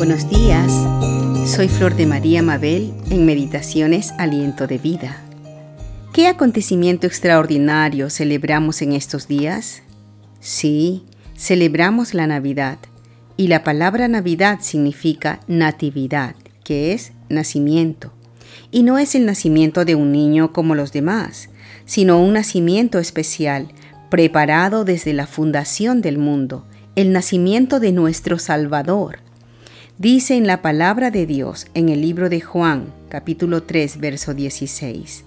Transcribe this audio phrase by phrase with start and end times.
[0.00, 0.72] Buenos días,
[1.44, 5.20] soy Flor de María Mabel en Meditaciones Aliento de Vida.
[6.14, 9.82] ¿Qué acontecimiento extraordinario celebramos en estos días?
[10.40, 11.04] Sí,
[11.36, 12.78] celebramos la Navidad
[13.36, 18.10] y la palabra Navidad significa natividad, que es nacimiento.
[18.70, 21.50] Y no es el nacimiento de un niño como los demás,
[21.84, 23.68] sino un nacimiento especial,
[24.08, 26.64] preparado desde la fundación del mundo,
[26.96, 29.29] el nacimiento de nuestro Salvador.
[30.00, 35.26] Dice en la palabra de Dios en el libro de Juan, capítulo 3, verso 16,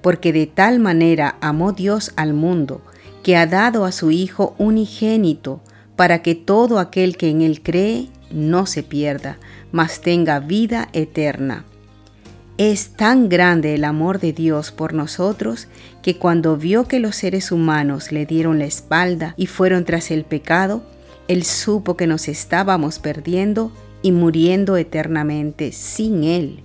[0.00, 2.80] porque de tal manera amó Dios al mundo,
[3.22, 5.60] que ha dado a su Hijo unigénito,
[5.94, 9.36] para que todo aquel que en él cree no se pierda,
[9.72, 11.66] mas tenga vida eterna.
[12.56, 15.68] Es tan grande el amor de Dios por nosotros
[16.02, 20.24] que cuando vio que los seres humanos le dieron la espalda y fueron tras el
[20.24, 20.82] pecado,
[21.28, 23.70] Él supo que nos estábamos perdiendo
[24.04, 26.60] y muriendo eternamente sin Él.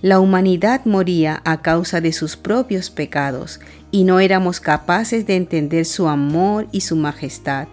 [0.00, 3.58] La humanidad moría a causa de sus propios pecados
[3.90, 7.66] y no éramos capaces de entender su amor y su majestad.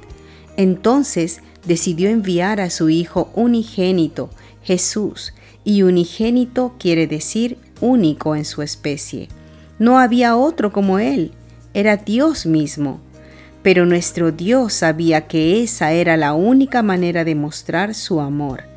[0.57, 4.31] Entonces decidió enviar a su Hijo unigénito,
[4.63, 9.29] Jesús, y unigénito quiere decir único en su especie.
[9.77, 11.33] No había otro como Él,
[11.75, 13.01] era Dios mismo.
[13.61, 18.68] Pero nuestro Dios sabía que esa era la única manera de mostrar su amor,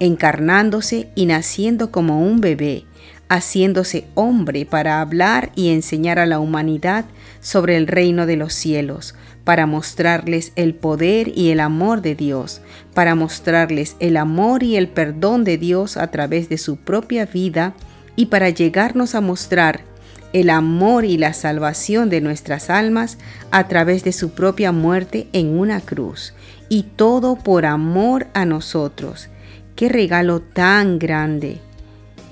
[0.00, 2.84] encarnándose y naciendo como un bebé,
[3.28, 7.04] haciéndose hombre para hablar y enseñar a la humanidad
[7.40, 12.60] sobre el reino de los cielos, para mostrarles el poder y el amor de Dios,
[12.92, 17.74] para mostrarles el amor y el perdón de Dios a través de su propia vida
[18.16, 19.82] y para llegarnos a mostrar
[20.32, 23.18] el amor y la salvación de nuestras almas
[23.50, 26.34] a través de su propia muerte en una cruz.
[26.68, 29.28] Y todo por amor a nosotros.
[29.80, 31.58] ¡Qué regalo tan grande!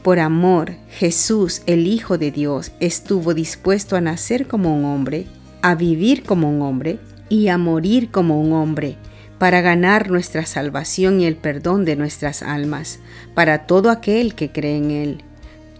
[0.02, 5.24] Por amor, Jesús, el Hijo de Dios, estuvo dispuesto a nacer como un hombre,
[5.62, 6.98] a vivir como un hombre
[7.30, 8.98] y a morir como un hombre,
[9.38, 13.00] para ganar nuestra salvación y el perdón de nuestras almas,
[13.32, 15.24] para todo aquel que cree en Él.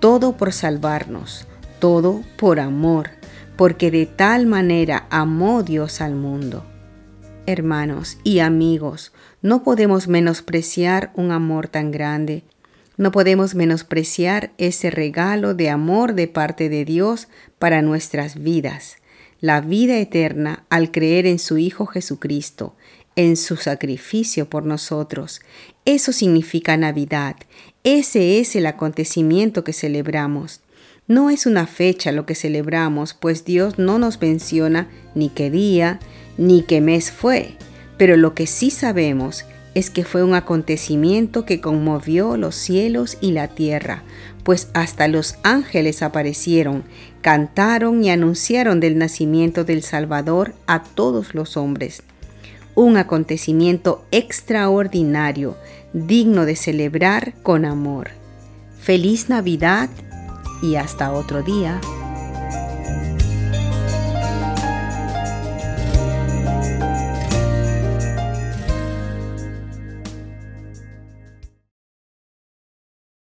[0.00, 1.46] Todo por salvarnos,
[1.80, 3.10] todo por amor,
[3.56, 6.64] porque de tal manera amó Dios al mundo.
[7.48, 12.44] Hermanos y amigos, no podemos menospreciar un amor tan grande
[12.98, 17.28] no podemos menospreciar ese regalo de amor de parte de Dios
[17.60, 18.96] para nuestras vidas,
[19.40, 22.74] la vida eterna al creer en su Hijo Jesucristo,
[23.14, 25.40] en su sacrificio por nosotros.
[25.84, 27.36] Eso significa Navidad.
[27.84, 30.60] Ese es el acontecimiento que celebramos.
[31.08, 36.00] No es una fecha lo que celebramos, pues Dios no nos menciona ni qué día,
[36.36, 37.54] ni qué mes fue.
[37.96, 43.32] Pero lo que sí sabemos es que fue un acontecimiento que conmovió los cielos y
[43.32, 44.02] la tierra,
[44.42, 46.84] pues hasta los ángeles aparecieron,
[47.22, 52.02] cantaron y anunciaron del nacimiento del Salvador a todos los hombres.
[52.74, 55.56] Un acontecimiento extraordinario,
[55.94, 58.10] digno de celebrar con amor.
[58.78, 59.88] Feliz Navidad
[60.60, 61.80] y hasta otro día.